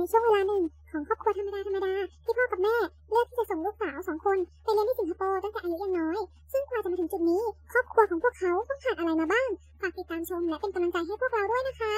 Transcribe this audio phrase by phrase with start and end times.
[0.00, 1.92] ในช่วงเวลาหนึ่งของครอบครัวธรรมดาธรรมดา
[2.24, 2.76] ที่พ่อกับแม่
[3.10, 6.18] เลือกที่จะส่งลูกสาวสองคนไปเรียนที่สิงคโปร์ตั้งแต่อายุยังน้อย
[6.52, 7.42] ซึ่งกว่าจะมาถึงจุดนี้
[7.72, 9.48] ครอบครัวของพวกเขาต้องผ่านอะไรมาบ้าง
[9.80, 11.94] ฝากติดตามชมและเป็นกำลังใจให้พวกเราด้วยนะคะ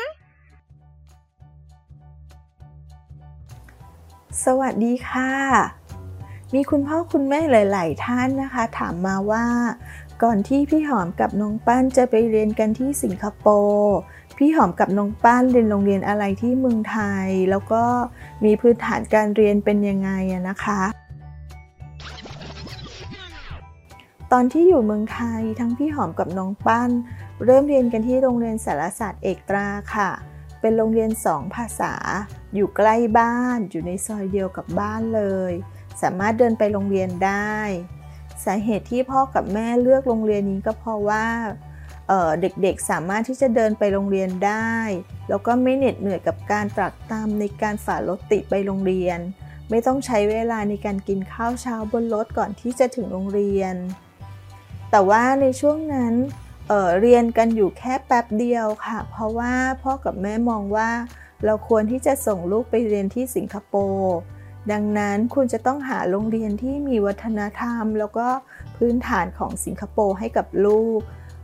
[4.45, 5.33] สวัสดีค่ะ
[6.55, 9.47] มีคุณพ่อคุณแม่หลาย ๆ ท่านนะคะ ถามมาว่า
[10.23, 13.97] ก่อนที่พี่หอมกับน้องปั้นจะไปเรียนกันที่สิงคโปร์
[14.37, 17.85] พี่หอมกับน้องปั้นเรียนโรงเรียนอะไรที่เมืองไทย แล้วก็
[18.45, 20.11] มีพื้นฐานการเรียนเป็นยังไง
[20.49, 20.83] นะคะ
[24.33, 26.91] ตอนที่อยู่เมืองไทยทั้งพี่หอมกับน้องปั้น
[27.45, 30.11] เริ่มเรียนกันที่โรงเรียนสารศาสตร์เอกตราค่ะ
[30.61, 31.95] เป็นโรงเรียนสองภาษา
[32.55, 35.53] อยู่ใกล้บ้านอยู่ในซอยเดียวกับบ้านเลย
[36.03, 37.57] สามารถเดินไปโรงเรียนได้
[38.45, 41.27] สาเหตุที่พ่อกับแม่เลือกโรงเรียนนี้ก็เพราะว่า
[42.41, 44.75] เด็กๆสามารถที่จะเดินไปโรงเรียนได้
[45.29, 49.19] แล้วก็ไม่เหน็ดเหนื่อยกับการตรักตามในการฝ่ารถติดไปโรงเรียน
[49.71, 53.75] ไม่ต้องใช้เวลาในการกินข้าวเช้าบนรถก่อนที่จะถึงโรงเรียน
[54.91, 56.15] แต่ว่าในช่วงนั้น
[56.69, 60.91] เเรียนกันอยู่แค่แป๊บเดียวค่ะ เพราะว่าพ่อกับแม่มองว่า
[61.45, 64.17] เราควรที่จะส่งลูกไปเรียนที่สิงคโปร์
[64.73, 68.29] ดังนั้นคุณจะต้องหาโรงเรียนที่มีวัฒนธรรม แล้วก็
[68.77, 71.01] พื้นฐานของสิงคโปร์ให้กับลูก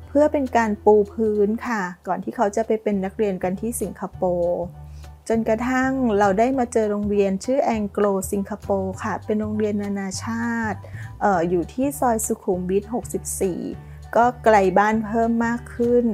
[0.08, 4.60] เพื่อเป็นการปูพื้นค่ะ ก่อนที่เขาจะไปเป็นนักเรียนกันที่สิงคโปร์
[5.28, 10.78] จนกระทั่งเราได้มาเจอโรงเรียนชื่อแองโกลสิงคโปร์ค่ะ เป็นโรงเรียนนานาชาติ
[11.24, 12.84] อออยู่ที่ซอยสุขุมวิท
[13.54, 16.04] 64 ก็ไกลบ้านเพิ่มมากขึ้น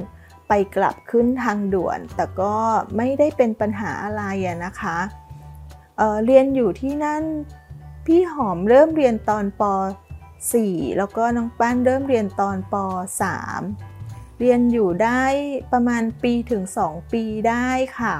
[0.47, 2.55] ไปกลับขึ้นทางด่วน แต่ก็
[2.97, 4.23] ไม่ได้เป็นปัญหาอะไร
[4.65, 4.97] นะคะ
[5.97, 7.23] เเรียนอยู่ที่นั่น
[8.05, 9.63] พี่หอมเริ่มเรียนตอนป
[10.51, 12.75] .4 แล้วก็น้องปั้นเริ่มเรียนตอนป
[13.21, 13.94] .3
[14.39, 15.23] เรียนอยู่ได้
[15.73, 17.69] ประมาณปีถึง 2 ปีได้
[17.99, 18.15] ค่ะ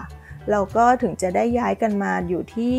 [0.49, 2.77] เราก็ถึงจะได้ย้ายกันมาอยู่ที่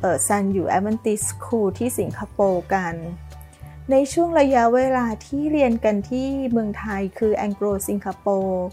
[0.00, 2.94] เออซันอยู่แอมันติสคูลที่สิงคโปร์กัน
[3.90, 8.66] ในช่วงระยะเวลาที่เรียนกันที่เมืองไทยคือแองโกลสิงคโปร์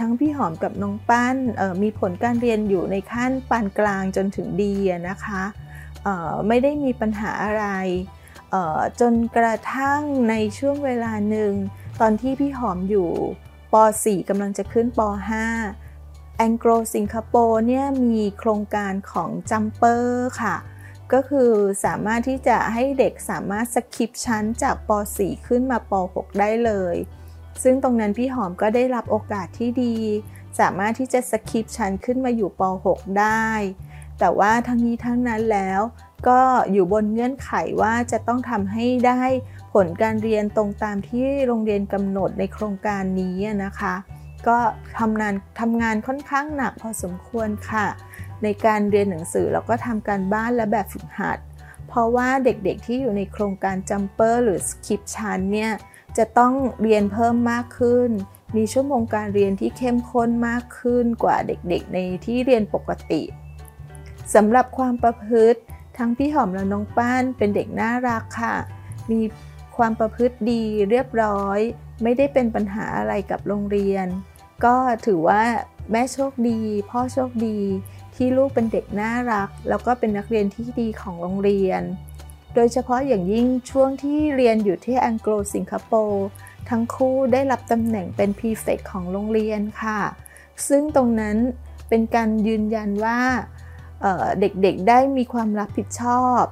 [0.00, 1.36] ทั้งพี่หอมกับน้องปั้น
[1.82, 4.74] มีผลการเรียนอยู่ในขั้นปานกลางจนถึงดี
[5.08, 5.42] นะคะ
[6.48, 7.64] ไม่ได้มีปัญหาอะไร
[9.00, 11.52] จนกระทั่งในช่วงเวลาหนึ่ง
[12.00, 13.10] ตอนที่พี่หอมอยู่
[13.72, 13.74] ป
[14.04, 15.00] .4 กำลังจะขึ้นป
[15.68, 20.56] .5 แองโกลสิงคโปร์เนี่ยมีโครงการของจัมเปอร์ค่ะ
[21.12, 21.52] ก็คือ
[21.84, 26.96] สามารถที่จะให้เด็กสามารถสคิปชั้นจากป .4 ขึ้นมาป .6 ได้เลย
[27.62, 29.96] ซึ่งตรงนั้นพี่หอมก็ได้รับโอกาสที่ดี
[30.60, 33.48] สามารถที่จะ skip ชั้นขึ้นมาอยู่ป .6 ได้
[34.18, 35.80] แต่ว่าทั้งนี้ทั้งนั้นแล้ว
[36.28, 36.40] ก็
[36.72, 39.22] อยู่บนเงื่อนไขว่าจะต้องทำให้ได้
[39.72, 43.94] ผลการเรียนตรงตามที่โรงเรียนกำหนดในโครงการนี้นะคะ
[44.48, 44.58] ก็
[44.98, 47.86] ทำงานทำงานค่อนข้างหนักพอสมควรค่ะ
[48.42, 51.38] ในการเรียนหนังสือแล้วก็ทำการบ้านและแบบฝึกหัด
[51.88, 55.72] เพราะว่าเด็กๆที่อยู่ในโครงการ jumper หรือ skip ชั้นเนี่ย
[56.18, 58.10] จะต้องเรียนเพิ่มมากขึ้น
[58.56, 63.22] มีชั่วโมงการเรียนที่เข้มข้นมากขึ้นกว่าเด็กๆ ในที่เรียนปกติ
[64.34, 65.60] สำหรับความประพฤติ
[66.00, 68.56] ทั้งพี่หอมและน้องป้านเป็นเด็กน่ารักค่ะ
[69.10, 69.20] มี
[69.76, 71.58] ความประพฤติดีเรียบร้อย
[72.02, 74.06] ไม่ได้เป็นปัญหาอะไรกับโรงเรียน
[74.64, 75.42] ก็ถือว่า
[75.90, 77.58] แม่โชคดี พ่อโชคดี
[78.14, 81.82] ที่ลูกเป็นเด็กน่ารัก แล้วก็เป็นนักเรียนที่ดีของโรงเรียน
[82.54, 86.26] โดยเฉพาะอย่างยิ่งช่วงที่เรียนอยู่ที่แอังกฤษสิงคโปร์
[86.70, 90.00] ทั้งคู่ได้รับตำแหน่งเป็นพีเฟกของโรงเรียนค่ะ
[90.68, 91.36] ซึ่งตรงนั้น
[91.88, 93.20] เป็นการยืนยันว่า
[94.40, 96.42] เด็กๆได้มีความรับผิดชอบ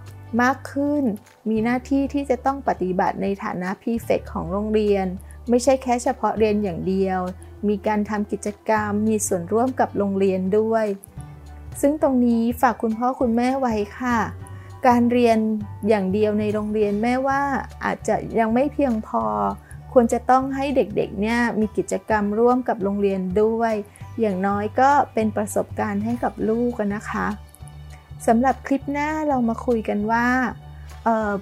[0.43, 1.05] มากขึ้น
[1.51, 5.07] มีหน้าที่ที่จะต้องปฏิบัติในฐานะพีเฟกของโรงเรียน
[5.49, 7.21] ไม่ใช่แค่เฉพาะเรียนอย่างเดียว
[7.69, 10.87] มีการทำกิจกรรม มีส่วนร่วมกับโรงเรียนด้วย
[11.81, 14.19] ซึ่งตรงนี้ฝากคุณพ่อคุณแม่ไว้ค่ะ
[14.87, 15.39] การเรียน
[15.89, 17.41] อย่างเดียวในโรงเรียนแม่ว่า
[17.85, 19.25] อาจจะยังไม่เพียงพอ
[19.93, 23.75] ควรจะต้องให้เด็กๆเนี่ยมีกิจกรรมร่วมกับโรงเรียนด้วย
[24.21, 27.27] อย่างน้อยก็เป็นประสบการณ์ให้กับลูกกันนะคะ
[28.27, 30.27] สำหรับคลิปหน้าเรามาคุยกันว่า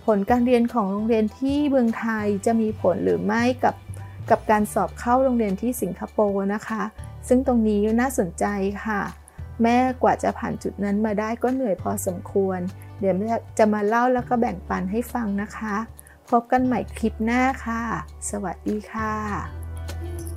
[0.07, 3.75] ผลการเรียนของโรงเรียนที่เมืองไทยจะมีผลหรือไม่กับ
[4.31, 6.83] กับการสอบเข้าโรงเรียนที่สิงคโปร์นะคะ
[7.29, 8.45] ซึ่งตรงนี้น่าสนใจ
[8.85, 9.01] ค่ะ
[9.63, 12.61] แม่กว่าจะผ่านจุดนั้นมาได้ก็เหนื่อยพอสมควร
[13.01, 13.15] เดี๋ยว
[13.59, 15.77] จะมาเล่าแล้วก็แบ่งปันให้ฟังนะคะ
[16.31, 17.83] พบกันใหม่คลิปหน้าค่ะ
[18.31, 20.36] สวัสดีค่ะ